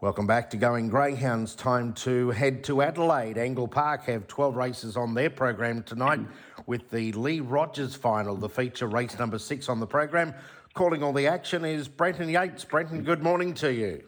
Welcome 0.00 0.28
back 0.28 0.48
to 0.50 0.56
Going 0.56 0.88
Greyhounds. 0.88 1.56
Time 1.56 1.92
to 1.94 2.30
head 2.30 2.62
to 2.64 2.82
Adelaide. 2.82 3.36
Angle 3.36 3.66
Park 3.66 4.04
have 4.04 4.28
12 4.28 4.54
races 4.54 4.96
on 4.96 5.12
their 5.12 5.28
program 5.28 5.82
tonight 5.82 6.20
with 6.66 6.88
the 6.90 7.10
Lee 7.14 7.40
Rogers 7.40 7.96
final, 7.96 8.36
the 8.36 8.48
feature 8.48 8.86
race 8.86 9.18
number 9.18 9.40
six 9.40 9.68
on 9.68 9.80
the 9.80 9.88
program. 9.88 10.34
Calling 10.74 11.02
all 11.02 11.12
the 11.12 11.26
action 11.26 11.64
is 11.64 11.88
Brenton 11.88 12.28
Yates. 12.28 12.64
Brenton, 12.64 13.02
good 13.02 13.24
morning 13.24 13.54
to 13.54 13.72
you. 13.72 14.04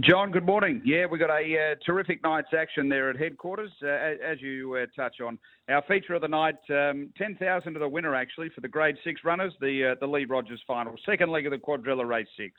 John, 0.00 0.32
good 0.32 0.44
morning. 0.44 0.82
Yeah, 0.84 1.06
we 1.06 1.20
got 1.20 1.30
a 1.30 1.42
uh, 1.70 1.74
terrific 1.86 2.20
night's 2.24 2.52
action 2.52 2.88
there 2.88 3.08
at 3.08 3.16
headquarters, 3.16 3.70
uh, 3.80 3.86
as 3.86 4.42
you 4.42 4.74
uh, 4.74 4.86
touch 5.00 5.20
on. 5.24 5.38
Our 5.68 5.82
feature 5.86 6.14
of 6.14 6.22
the 6.22 6.26
night, 6.26 6.58
um, 6.70 7.10
10,000 7.16 7.74
to 7.74 7.78
the 7.78 7.88
winner 7.88 8.16
actually 8.16 8.48
for 8.56 8.60
the 8.60 8.68
Grade 8.68 8.96
6 9.04 9.20
runners, 9.24 9.52
the, 9.60 9.92
uh, 9.92 10.00
the 10.00 10.06
Lee 10.08 10.24
Rogers 10.24 10.60
final. 10.66 10.96
Second 11.06 11.30
leg 11.30 11.46
of 11.46 11.52
the 11.52 11.58
quadrella 11.58 12.08
race 12.08 12.26
6. 12.36 12.50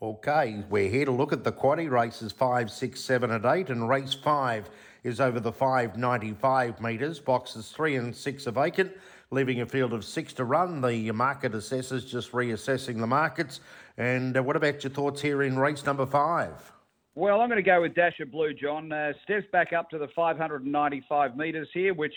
Okay, 0.00 0.62
we're 0.70 0.88
here 0.88 1.06
to 1.06 1.10
look 1.10 1.32
at 1.32 1.42
the 1.42 1.50
quaddy 1.50 1.90
races 1.90 2.30
five, 2.30 2.70
six, 2.70 3.00
seven, 3.00 3.32
and 3.32 3.44
eight, 3.44 3.68
and 3.68 3.88
race 3.88 4.14
five 4.14 4.70
is 5.02 5.20
over 5.20 5.40
the 5.40 5.50
595 5.50 6.80
metres. 6.80 7.18
Boxes 7.18 7.72
three 7.72 7.96
and 7.96 8.14
six 8.14 8.46
are 8.46 8.52
vacant, 8.52 8.92
leaving 9.32 9.60
a 9.60 9.66
field 9.66 9.92
of 9.92 10.04
six 10.04 10.32
to 10.34 10.44
run. 10.44 10.80
The 10.80 11.10
market 11.10 11.52
assessors 11.52 12.04
just 12.04 12.30
reassessing 12.30 13.00
the 13.00 13.08
markets. 13.08 13.58
And 13.96 14.36
uh, 14.36 14.42
what 14.44 14.54
about 14.54 14.84
your 14.84 14.92
thoughts 14.92 15.20
here 15.20 15.42
in 15.42 15.58
race 15.58 15.84
number 15.84 16.06
five? 16.06 16.72
Well, 17.16 17.40
I'm 17.40 17.48
going 17.48 17.56
to 17.56 17.68
go 17.68 17.82
with 17.82 17.96
Dasher 17.96 18.26
Blue, 18.26 18.54
John. 18.54 18.92
Uh, 18.92 19.14
steps 19.24 19.46
back 19.50 19.72
up 19.72 19.90
to 19.90 19.98
the 19.98 20.06
595 20.14 21.36
metres 21.36 21.68
here, 21.74 21.92
which, 21.92 22.14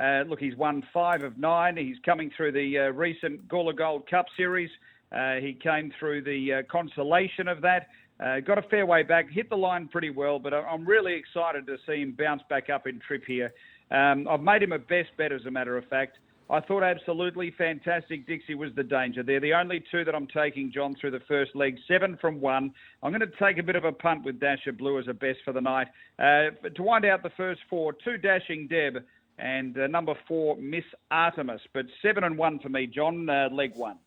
uh, 0.00 0.22
look, 0.28 0.38
he's 0.38 0.54
won 0.54 0.84
five 0.92 1.24
of 1.24 1.36
nine. 1.36 1.76
He's 1.76 1.98
coming 2.04 2.30
through 2.36 2.52
the 2.52 2.78
uh, 2.78 2.82
recent 2.90 3.48
Gawler 3.48 3.76
Gold 3.76 4.08
Cup 4.08 4.26
Series. 4.36 4.70
Uh, 5.14 5.34
he 5.36 5.54
came 5.54 5.92
through 5.98 6.22
the 6.22 6.54
uh, 6.54 6.62
consolation 6.70 7.48
of 7.48 7.60
that. 7.62 7.88
Uh, 8.20 8.40
got 8.40 8.58
a 8.58 8.62
fair 8.62 8.86
way 8.86 9.02
back, 9.02 9.30
hit 9.30 9.50
the 9.50 9.56
line 9.56 9.88
pretty 9.88 10.10
well, 10.10 10.38
but 10.38 10.54
I'm 10.54 10.86
really 10.86 11.14
excited 11.14 11.66
to 11.66 11.76
see 11.86 12.00
him 12.00 12.14
bounce 12.16 12.42
back 12.48 12.70
up 12.70 12.86
in 12.86 13.00
trip 13.00 13.24
here. 13.26 13.52
Um, 13.90 14.26
I've 14.28 14.40
made 14.40 14.62
him 14.62 14.72
a 14.72 14.78
best 14.78 15.10
bet, 15.18 15.32
as 15.32 15.44
a 15.46 15.50
matter 15.50 15.76
of 15.76 15.84
fact. 15.88 16.18
I 16.50 16.60
thought 16.60 16.82
absolutely 16.82 17.54
fantastic. 17.56 18.26
Dixie 18.26 18.54
was 18.54 18.70
the 18.76 18.82
danger. 18.82 19.22
They're 19.22 19.40
the 19.40 19.54
only 19.54 19.82
two 19.90 20.04
that 20.04 20.14
I'm 20.14 20.26
taking, 20.26 20.70
John, 20.72 20.94
through 21.00 21.12
the 21.12 21.22
first 21.26 21.56
leg. 21.56 21.78
Seven 21.88 22.18
from 22.20 22.40
one. 22.40 22.72
I'm 23.02 23.12
going 23.12 23.20
to 23.20 23.36
take 23.42 23.58
a 23.58 23.62
bit 23.62 23.76
of 23.76 23.84
a 23.84 23.92
punt 23.92 24.24
with 24.24 24.40
Dasher 24.40 24.72
Blue 24.72 24.98
as 24.98 25.06
a 25.08 25.14
best 25.14 25.38
for 25.44 25.52
the 25.52 25.60
night. 25.60 25.88
Uh, 26.18 26.50
to 26.68 26.82
wind 26.82 27.06
out 27.06 27.22
the 27.22 27.32
first 27.36 27.60
four, 27.70 27.94
two 28.04 28.18
Dashing 28.18 28.68
Deb 28.68 29.02
and 29.38 29.76
uh, 29.78 29.86
number 29.86 30.14
four, 30.28 30.56
Miss 30.56 30.84
Artemis. 31.10 31.62
But 31.72 31.86
seven 32.02 32.24
and 32.24 32.36
one 32.36 32.58
for 32.58 32.68
me, 32.68 32.86
John, 32.86 33.28
uh, 33.28 33.48
leg 33.50 33.72
one. 33.74 33.98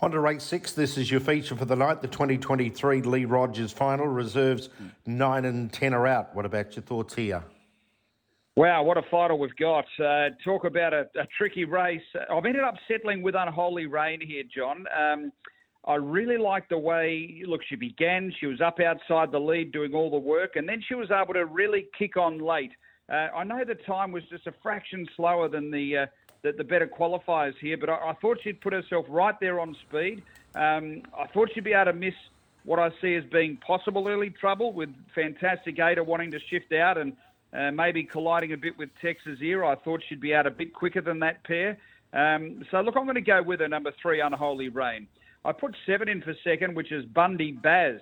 On 0.00 0.10
to 0.10 0.20
race 0.20 0.44
six. 0.44 0.72
This 0.72 0.98
is 0.98 1.10
your 1.10 1.20
feature 1.20 1.56
for 1.56 1.64
the 1.64 1.74
night. 1.74 2.02
The 2.02 2.08
2023 2.08 3.00
Lee 3.00 3.24
Rogers 3.24 3.72
final 3.72 4.06
reserves 4.06 4.68
nine 5.06 5.46
and 5.46 5.72
ten 5.72 5.94
are 5.94 6.06
out. 6.06 6.34
What 6.34 6.44
about 6.44 6.76
your 6.76 6.82
thoughts 6.82 7.14
here? 7.14 7.42
Wow, 8.56 8.82
what 8.82 8.98
a 8.98 9.02
final 9.10 9.38
we've 9.38 9.56
got. 9.56 9.86
Uh, 9.98 10.30
talk 10.44 10.64
about 10.64 10.92
a, 10.92 11.08
a, 11.18 11.26
tricky 11.38 11.64
race. 11.64 12.02
I've 12.30 12.44
ended 12.44 12.62
up 12.62 12.74
settling 12.88 13.22
with 13.22 13.34
Unholy 13.34 13.86
Rain 13.86 14.20
here, 14.20 14.42
John. 14.54 14.84
Um, 14.98 15.32
I 15.86 15.94
really 15.94 16.38
like 16.38 16.68
the 16.68 16.78
way, 16.78 17.42
look, 17.46 17.60
she 17.66 17.76
began. 17.76 18.32
She 18.38 18.46
was 18.46 18.60
up 18.60 18.80
outside 18.80 19.32
the 19.32 19.38
lead 19.38 19.72
doing 19.72 19.94
all 19.94 20.10
the 20.10 20.18
work, 20.18 20.56
and 20.56 20.68
then 20.68 20.82
she 20.86 20.94
was 20.94 21.10
able 21.10 21.34
to 21.34 21.46
really 21.46 21.86
kick 21.98 22.18
on 22.18 22.38
late. 22.38 22.72
Uh, 23.10 23.28
I 23.34 23.44
know 23.44 23.62
the 23.64 23.76
time 23.86 24.12
was 24.12 24.24
just 24.30 24.46
a 24.46 24.52
fraction 24.62 25.06
slower 25.16 25.48
than 25.48 25.70
the. 25.70 25.96
Uh, 25.98 26.06
the, 26.42 26.52
the 26.52 26.64
better 26.64 26.86
qualifiers 26.86 27.54
here, 27.60 27.76
but 27.76 27.88
I, 27.88 28.10
I, 28.10 28.14
thought 28.20 28.38
she'd 28.42 28.60
put 28.60 28.72
herself 28.72 29.06
right 29.08 29.38
there 29.40 29.60
on 29.60 29.76
speed. 29.88 30.22
Um, 30.54 31.02
I 31.18 31.26
thought 31.26 31.50
she'd 31.54 31.64
be 31.64 31.72
able 31.72 31.92
to 31.92 31.98
miss 31.98 32.14
what 32.64 32.78
I 32.78 32.90
see 33.00 33.14
as 33.14 33.24
being 33.24 33.56
possible 33.58 34.08
early 34.08 34.30
trouble 34.30 34.72
with 34.72 34.90
Fantastic 35.14 35.78
Ada 35.78 36.02
wanting 36.02 36.30
to 36.32 36.40
shift 36.50 36.72
out 36.72 36.98
and 36.98 37.12
uh, 37.52 37.70
maybe 37.70 38.02
colliding 38.02 38.52
a 38.52 38.56
bit 38.56 38.76
with 38.76 38.90
Texas 39.00 39.38
Era. 39.40 39.68
I 39.68 39.76
thought 39.76 40.02
she'd 40.08 40.20
be 40.20 40.34
out 40.34 40.46
a 40.46 40.50
bit 40.50 40.74
quicker 40.74 41.00
than 41.00 41.20
that 41.20 41.44
pair. 41.44 41.78
Um, 42.12 42.64
so, 42.70 42.80
look, 42.80 42.96
I'm 42.96 43.04
going 43.04 43.14
to 43.14 43.20
go 43.20 43.42
with 43.42 43.60
her, 43.60 43.68
number 43.68 43.92
three, 44.02 44.20
Unholy 44.20 44.68
Rain. 44.68 45.06
I 45.44 45.52
put 45.52 45.76
seven 45.86 46.08
in 46.08 46.22
for 46.22 46.34
second, 46.42 46.74
which 46.74 46.90
is 46.90 47.04
Bundy 47.04 47.52
Baz. 47.52 48.00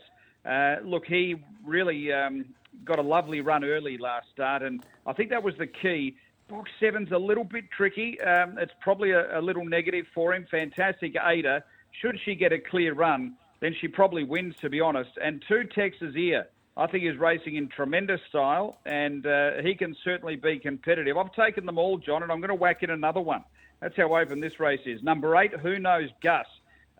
Uh, 0.48 0.76
look, 0.82 1.04
he 1.06 1.36
really 1.64 2.12
um, 2.12 2.46
got 2.84 2.98
a 2.98 3.02
lovely 3.02 3.40
run 3.40 3.64
early 3.64 3.98
last 3.98 4.26
start, 4.32 4.62
and 4.62 4.84
I 5.06 5.12
think 5.12 5.30
that 5.30 5.42
was 5.42 5.54
the 5.58 5.66
key. 5.66 6.16
Box 6.48 6.70
seven's 6.78 7.10
a 7.12 7.18
little 7.18 7.44
bit 7.44 7.64
tricky. 7.70 8.20
Um, 8.20 8.58
it's 8.58 8.72
probably 8.80 9.12
a, 9.12 9.38
a, 9.38 9.40
little 9.40 9.64
negative 9.64 10.04
for 10.14 10.34
him. 10.34 10.46
Fantastic 10.50 11.14
Ada. 11.24 11.64
Should 12.02 12.18
she 12.24 12.34
get 12.34 12.52
a 12.52 12.58
clear 12.58 12.92
run, 12.92 13.34
then 13.60 13.74
she 13.80 13.88
probably 13.88 14.24
wins, 14.24 14.54
to 14.60 14.68
be 14.68 14.80
honest. 14.80 15.10
And 15.22 15.42
two 15.48 15.64
Texas 15.74 16.14
Ear, 16.16 16.46
I 16.76 16.86
think, 16.86 17.04
is 17.04 17.16
racing 17.16 17.56
in 17.56 17.68
tremendous 17.68 18.20
style, 18.28 18.78
and 18.84 19.26
uh, 19.26 19.62
he 19.62 19.74
can 19.74 19.96
certainly 20.04 20.36
be 20.36 20.58
competitive. 20.58 21.16
I've 21.16 21.32
taken 21.32 21.64
them 21.64 21.78
all, 21.78 21.96
John, 21.96 22.22
and 22.22 22.30
I'm 22.30 22.40
going 22.40 22.48
to 22.48 22.54
whack 22.54 22.82
in 22.82 22.90
another 22.90 23.20
one. 23.20 23.44
That's 23.80 23.96
how 23.96 24.14
open 24.14 24.40
this 24.40 24.60
race 24.60 24.80
is. 24.84 25.02
Number 25.02 25.36
eight, 25.36 25.52
Who 25.62 25.78
Knows 25.78 26.10
Gus. 26.22 26.46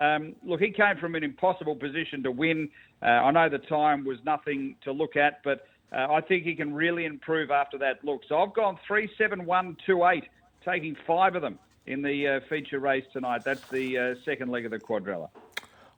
Um, 0.01 0.35
look, 0.43 0.61
he 0.61 0.71
came 0.71 0.97
from 1.01 1.15
an 1.15 1.23
impossible 1.23 1.77
position 1.77 2.23
to 2.23 2.31
win. 2.31 2.69
Uh, 3.03 3.07
I 3.07 3.31
know 3.31 3.49
the 3.49 3.59
time 3.59 4.05
was 4.05 4.19
nothing 4.25 4.77
to 4.85 4.93
look 4.93 5.17
at, 5.17 5.41
but 5.45 5.67
uh, 5.93 6.07
I 6.11 6.21
think 6.21 6.45
he 6.45 6.55
can 6.55 6.75
really 6.75 7.05
improve 7.05 7.51
after 7.51 7.79
that 7.79 8.05
look. 8.05 8.23
So 8.29 8.39
I've 8.39 8.55
gone 8.55 8.79
three, 8.87 9.11
seven, 9.17 9.45
one, 9.45 9.77
two, 9.87 10.05
eight, 10.07 10.25
taking 10.65 10.97
five 11.07 11.35
of 11.35 11.43
them 11.43 11.59
in 11.87 12.03
the 12.03 12.29
uh, 12.29 12.41
feature 12.49 12.81
race 12.81 13.05
tonight. 13.13 13.45
That's 13.45 13.67
the 13.69 13.99
uh, 13.99 14.15
second 14.25 14.51
leg 14.51 14.65
of 14.65 14.71
the 14.71 14.79
quadrella. 14.79 15.29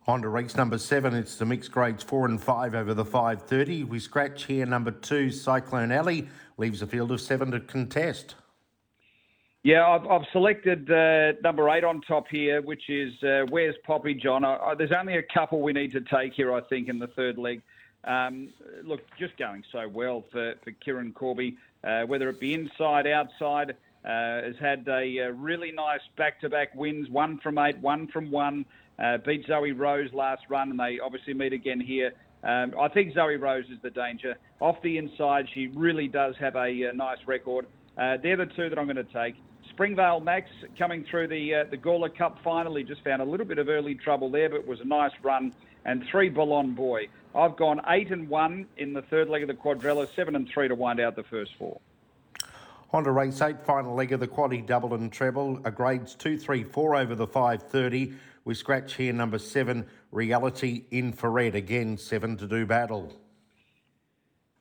On 0.09 0.23
to 0.23 0.29
race 0.29 0.57
number 0.57 0.79
seven. 0.79 1.15
It's 1.15 1.37
the 1.37 1.45
mixed 1.45 1.73
grades 1.73 2.05
four 2.05 2.27
and 2.27 2.41
five 2.41 2.75
over 2.75 2.95
the 2.95 3.05
530. 3.05 3.85
We 3.85 3.99
scratch 3.99 4.45
here 4.45 4.65
number 4.65 4.93
two, 4.93 5.31
Cyclone 5.31 5.91
Alley, 5.91 6.29
leaves 6.59 6.81
a 6.83 6.87
field 6.87 7.11
of 7.11 7.21
seven 7.21 7.51
to 7.51 7.61
contest. 7.61 8.37
Yeah, 9.65 9.85
I've, 9.85 10.07
I've 10.07 10.23
selected 10.31 10.89
uh, 10.89 11.33
number 11.43 11.69
eight 11.71 11.83
on 11.83 12.01
top 12.03 12.27
here, 12.31 12.63
which 12.63 12.89
is 12.89 13.13
uh, 13.25 13.47
Where's 13.49 13.75
Poppy 13.85 14.15
John. 14.15 14.45
I, 14.45 14.57
I, 14.59 14.75
there's 14.77 14.93
only 14.97 15.17
a 15.17 15.25
couple 15.35 15.61
we 15.61 15.73
need 15.73 15.91
to 15.91 16.01
take 16.03 16.35
here, 16.35 16.55
I 16.55 16.61
think, 16.61 16.89
in 16.89 17.01
the 17.01 17.09
third 17.09 17.37
leg. 17.37 17.63
Um, 18.07 18.51
look, 18.85 19.01
just 19.19 19.37
going 19.37 19.65
so 19.73 19.89
well 19.89 20.25
for, 20.31 20.55
for 20.63 20.71
Kieran 20.73 21.13
Corby, 21.13 21.57
uh, 21.85 22.03
whether 22.03 22.29
it 22.29 22.41
be 22.41 22.55
inside, 22.55 23.07
outside. 23.07 23.77
Uh, 24.05 24.43
has 24.43 24.55
had 24.61 24.87
a, 24.87 25.19
a, 25.19 25.33
really 25.33 25.73
nice 25.73 26.01
back-to-back 26.17 26.73
wins, 26.77 27.11
one 27.11 27.39
from 27.39 27.59
eight, 27.59 27.77
one 27.79 28.07
from 28.07 28.31
one. 28.31 28.65
Uh, 29.03 29.19
beat 29.19 29.45
Zoe 29.49 29.73
Rose 29.73 30.13
last 30.13 30.43
run, 30.49 30.71
and 30.71 30.79
they 30.79 31.01
obviously 31.01 31.35
meet 31.35 31.53
again 31.53 31.81
here. 31.81 32.13
Um, 32.45 32.73
I 32.79 32.87
think 32.87 33.15
Zoe 33.15 33.35
Rose 33.35 33.65
is 33.65 33.79
the 33.83 33.91
danger. 33.91 34.37
Off 34.61 34.81
the 34.83 34.97
inside, 34.97 35.49
she 35.53 35.67
really 35.67 36.07
does 36.07 36.37
have 36.39 36.55
a, 36.55 36.85
a 36.85 36.93
nice 36.93 37.19
record. 37.27 37.67
Uh, 37.99 38.17
they're 38.23 38.37
the 38.37 38.47
two 38.47 38.69
that 38.69 38.79
I'm 38.79 38.87
going 38.87 38.97
to 38.97 39.05
take. 39.05 39.35
Springvale 39.71 40.21
Max 40.21 40.49
coming 40.79 41.05
through 41.11 41.27
the 41.27 41.55
uh, 41.55 41.65
the 41.71 41.77
Gawler 41.77 42.17
Cup 42.17 42.39
final. 42.45 42.77
He 42.77 42.85
just 42.85 43.03
found 43.03 43.21
a 43.21 43.25
little 43.25 43.47
bit 43.47 43.59
of 43.59 43.69
early 43.69 43.97
trouble 43.97 44.31
there, 44.31 44.49
but 44.49 44.61
it 44.61 44.67
was 44.67 44.81
a 44.81 44.85
nice 44.85 45.11
run. 45.23 45.53
And 45.87 46.05
three 46.11 46.29
Ballon 46.29 46.75
Boy. 46.75 47.09
I've 47.35 47.57
gone 47.57 47.81
eight 47.89 48.11
and 48.11 48.29
one 48.29 48.67
in 48.77 48.93
the 48.93 49.03
third 49.03 49.29
leg 49.29 49.43
of 49.43 49.49
the 49.49 49.55
quadrella, 49.55 50.13
seven 50.17 50.35
and 50.35 50.49
three 50.53 50.67
to 50.67 50.75
wind 50.75 50.99
out 50.99 51.15
the 51.15 51.23
first 51.23 51.53
four. 51.59 51.81
On 52.93 53.05
to 53.05 53.13
race 53.13 53.41
eight, 53.41 53.65
final 53.65 53.95
leg 53.95 54.13
of 54.13 54.19
the 54.19 54.27
quaddy 54.27 54.67
double 54.67 54.95
and 54.95 55.13
treble. 55.13 55.61
A 55.65 55.71
grades 55.71 56.17
two, 56.17 56.39
three, 56.39 56.65
four 56.65 56.97
over 56.97 57.15
the 57.15 57.27
530. 57.27 58.15
We 58.45 58.55
scratch 58.55 58.95
here 58.95 59.13
number 59.13 59.39
seven, 59.39 59.87
Reality 60.11 60.85
Infrared. 60.91 61.55
Again, 61.55 61.99
seven 61.99 62.37
to 62.39 62.49
do 62.49 62.67
battle. 62.67 63.13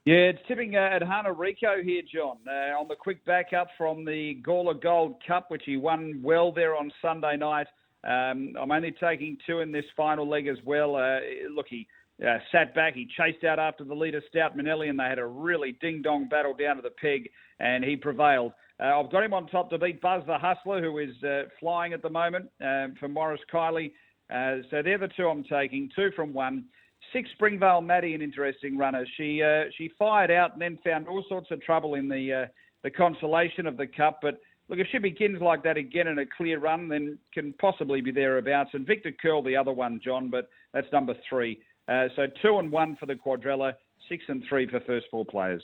Yeah, 0.06 0.30
it's 0.30 0.40
tipping 0.48 0.76
uh, 0.76 0.80
at 0.80 1.02
Hana 1.02 1.34
Rico 1.34 1.82
here, 1.84 2.04
John, 2.14 2.38
uh, 2.48 2.80
on 2.80 2.88
the 2.88 2.96
quick 2.96 3.26
backup 3.26 3.70
from 3.76 4.06
the 4.06 4.40
Gawler 4.44 4.80
Gold 4.80 5.16
Cup, 5.26 5.50
which 5.50 5.64
he 5.66 5.78
won 5.78 6.20
well 6.22 6.52
there 6.52 6.76
on 6.76 6.92
Sunday 7.02 7.36
night. 7.38 7.66
Um, 8.06 8.54
I'm 8.60 8.72
only 8.72 8.92
taking 8.92 9.38
two 9.48 9.60
in 9.62 9.72
this 9.72 9.86
final 9.98 10.30
leg 10.30 10.48
as 10.48 10.58
well. 10.64 10.96
Uh, 10.96 11.20
look, 11.54 11.66
he 11.70 11.88
uh, 12.26 12.38
sat 12.52 12.74
back. 12.76 12.94
He 12.94 13.08
chased 13.18 13.44
out 13.44 13.60
after 13.60 13.84
the 13.84 13.96
leader, 13.96 14.22
Stout 14.30 14.56
Manelli, 14.56 14.90
and 14.90 15.00
they 15.00 15.06
had 15.06 15.20
a 15.20 15.26
really 15.26 15.78
ding 15.82 16.02
dong 16.02 16.30
battle 16.30 16.54
down 16.54 16.76
to 16.78 16.82
the 16.82 16.92
peg, 16.92 17.30
and 17.60 17.84
he 17.84 17.96
prevailed. 17.96 18.54
Uh, 18.80 19.00
I've 19.00 19.12
got 19.12 19.24
him 19.24 19.34
on 19.34 19.48
top 19.48 19.70
to 19.72 19.78
beat 19.78 20.02
Buzz 20.02 20.24
the 20.28 20.38
Hustler, 20.38 20.82
who 20.82 21.00
is 21.00 21.12
uh, 21.24 21.44
flying 21.60 21.94
at 21.94 22.02
the 22.02 22.10
moment 22.10 22.50
um, 22.62 22.96
for 23.00 23.08
Morris 23.08 23.42
Kylie. 23.52 23.92
Uh, 24.30 24.64
so 24.70 24.82
they're 24.84 24.98
the 24.98 25.10
two 25.16 25.28
I'm 25.28 25.44
taking, 25.44 25.90
two 25.96 26.10
from 26.16 26.34
one. 26.34 26.66
Six 27.14 27.30
Springvale 27.34 27.82
Maddie, 27.82 28.16
an 28.16 28.22
interesting 28.22 28.78
runner. 28.78 29.06
She 29.18 29.42
uh, 29.42 29.70
she 29.78 29.92
fired 29.98 30.32
out 30.32 30.54
and 30.54 30.62
then 30.62 30.80
found 30.84 31.08
all 31.08 31.24
sorts 31.30 31.52
of 31.52 31.62
trouble 31.62 31.96
in 31.96 32.10
the 32.10 32.34
uh, 32.34 32.46
the 32.84 32.90
consolation 32.92 33.66
of 33.66 33.78
the 33.78 33.88
cup, 33.88 34.20
but. 34.22 34.40
Look, 34.68 34.80
if 34.80 34.88
she 34.92 34.98
begins 34.98 35.42
like 35.42 35.64
that 35.64 35.78
again 35.78 36.08
in 36.08 36.18
a 36.18 36.26
clear 36.26 36.60
run, 36.60 36.88
then 36.88 37.20
can 37.34 37.54
possibly 37.54 38.02
be 38.02 38.12
thereabouts. 38.12 38.72
And 38.74 38.86
Victor 38.86 39.12
Curl, 39.12 39.44
the 39.44 39.56
other 39.56 39.72
one, 39.72 40.00
John, 40.04 40.30
but 40.30 40.50
that's 40.74 40.92
number 40.92 41.14
three. 41.30 41.60
Uh, 41.88 42.08
so 42.16 42.26
two 42.42 42.58
and 42.58 42.72
one 42.72 42.96
for 42.96 43.06
the 43.06 43.14
quadrella, 43.14 43.74
six 44.10 44.24
and 44.28 44.44
three 44.50 44.68
for 44.68 44.80
first 44.82 45.06
four 45.12 45.24
players. 45.24 45.64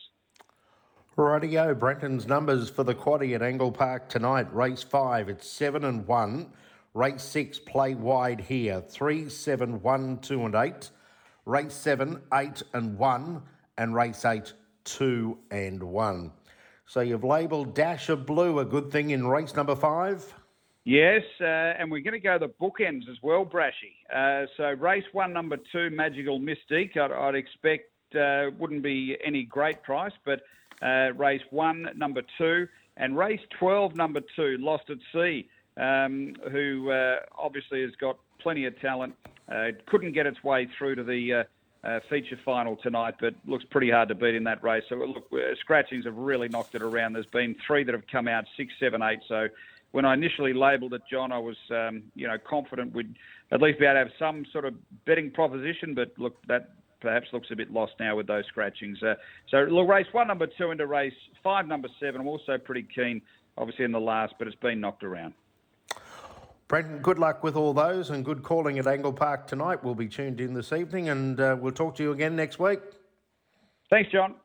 Rightio, 1.17 1.77
Brenton's 1.77 2.27
numbers 2.27 2.69
for 2.69 2.83
the 2.83 2.95
quaddy 2.95 3.33
at 3.33 3.41
Angle 3.41 3.71
Park 3.71 4.07
tonight. 4.07 4.53
Race 4.53 4.83
five, 4.83 5.29
it's 5.29 5.47
seven 5.47 5.83
and 5.83 6.05
one. 6.07 6.51
Race 6.93 7.23
six, 7.23 7.57
play 7.57 7.95
wide 7.95 8.39
here. 8.39 8.81
Three, 8.81 9.29
seven, 9.29 9.81
one, 9.81 10.19
two, 10.19 10.45
and 10.45 10.55
eight. 10.55 10.91
race 11.45 11.73
seven, 11.73 12.21
eight, 12.33 12.61
and 12.73 12.97
one, 12.97 13.41
and 13.77 13.95
race 13.95 14.25
eight, 14.25 14.53
two, 14.83 15.37
and 15.49 15.81
one. 15.81 16.31
So 16.91 16.99
you've 16.99 17.23
labelled 17.23 17.73
Dash 17.73 18.09
of 18.09 18.25
Blue 18.25 18.59
a 18.59 18.65
good 18.65 18.91
thing 18.91 19.11
in 19.11 19.25
race 19.25 19.55
number 19.55 19.77
five? 19.77 20.35
Yes, 20.83 21.21
uh, 21.39 21.45
and 21.45 21.89
we're 21.89 22.01
going 22.01 22.11
to 22.11 22.19
go 22.19 22.37
the 22.37 22.49
bookends 22.49 23.09
as 23.09 23.15
well, 23.23 23.45
Brashy. 23.45 23.95
Uh, 24.13 24.45
so 24.57 24.71
race 24.71 25.05
one, 25.13 25.31
number 25.31 25.55
two, 25.71 25.89
Magical 25.89 26.37
Mystique, 26.37 26.97
I'd, 26.97 27.13
I'd 27.13 27.35
expect 27.35 27.93
uh, 28.13 28.47
wouldn't 28.59 28.83
be 28.83 29.15
any 29.23 29.43
great 29.43 29.81
price, 29.83 30.11
but 30.25 30.41
uh, 30.81 31.13
race 31.13 31.39
one, 31.49 31.87
number 31.95 32.23
two, 32.37 32.67
and 32.97 33.17
race 33.17 33.39
12, 33.57 33.95
number 33.95 34.19
two, 34.35 34.57
Lost 34.59 34.89
at 34.89 34.97
Sea, 35.13 35.47
um, 35.77 36.33
who 36.51 36.91
uh, 36.91 37.19
obviously 37.37 37.83
has 37.83 37.91
got 38.01 38.17
plenty 38.41 38.65
of 38.65 38.77
talent. 38.81 39.15
Uh, 39.49 39.67
couldn't 39.87 40.11
get 40.11 40.25
its 40.25 40.43
way 40.43 40.67
through 40.77 40.95
to 40.95 41.05
the 41.05 41.45
uh, 41.83 41.99
feature 42.09 42.37
final 42.45 42.75
tonight, 42.77 43.15
but 43.19 43.33
looks 43.45 43.65
pretty 43.71 43.89
hard 43.89 44.09
to 44.09 44.15
beat 44.15 44.35
in 44.35 44.43
that 44.43 44.63
race. 44.63 44.83
So 44.89 44.95
look, 44.95 45.25
uh, 45.33 45.55
scratchings 45.59 46.05
have 46.05 46.15
really 46.15 46.47
knocked 46.47 46.75
it 46.75 46.81
around. 46.81 47.13
There's 47.13 47.25
been 47.27 47.55
three 47.65 47.83
that 47.83 47.93
have 47.93 48.05
come 48.11 48.27
out 48.27 48.45
six, 48.55 48.71
seven, 48.79 49.01
eight. 49.01 49.19
So 49.27 49.47
when 49.91 50.05
I 50.05 50.13
initially 50.13 50.53
labelled 50.53 50.93
it, 50.93 51.01
John, 51.09 51.31
I 51.31 51.39
was 51.39 51.57
um, 51.71 52.03
you 52.15 52.27
know 52.27 52.37
confident 52.47 52.93
we'd 52.93 53.15
at 53.51 53.61
least 53.61 53.79
be 53.79 53.85
able 53.85 53.95
to 53.95 53.99
have 53.99 54.11
some 54.19 54.45
sort 54.51 54.65
of 54.65 54.75
betting 55.05 55.31
proposition. 55.31 55.95
But 55.95 56.13
look, 56.17 56.35
that 56.47 56.75
perhaps 57.01 57.27
looks 57.33 57.47
a 57.51 57.55
bit 57.55 57.71
lost 57.71 57.93
now 57.99 58.15
with 58.15 58.27
those 58.27 58.45
scratchings. 58.45 59.01
Uh, 59.01 59.15
so 59.49 59.57
look, 59.61 59.89
race 59.89 60.07
one, 60.11 60.27
number 60.27 60.47
two, 60.47 60.71
into 60.71 60.85
race 60.85 61.13
five, 61.43 61.67
number 61.67 61.89
seven. 61.99 62.21
I'm 62.21 62.27
also 62.27 62.57
pretty 62.57 62.87
keen, 62.93 63.21
obviously 63.57 63.85
in 63.85 63.91
the 63.91 63.99
last, 63.99 64.35
but 64.37 64.47
it's 64.47 64.57
been 64.57 64.79
knocked 64.79 65.03
around. 65.03 65.33
Brenton, 66.71 66.99
good 66.99 67.19
luck 67.19 67.43
with 67.43 67.57
all 67.57 67.73
those 67.73 68.11
and 68.11 68.23
good 68.23 68.43
calling 68.43 68.79
at 68.79 68.87
Angle 68.87 69.11
Park 69.11 69.45
tonight. 69.45 69.83
We'll 69.83 69.93
be 69.93 70.07
tuned 70.07 70.39
in 70.39 70.53
this 70.53 70.71
evening 70.71 71.09
and 71.09 71.37
uh, 71.37 71.57
we'll 71.59 71.73
talk 71.73 71.97
to 71.97 72.03
you 72.03 72.13
again 72.13 72.33
next 72.33 72.59
week. 72.59 72.79
Thanks, 73.89 74.09
John. 74.09 74.35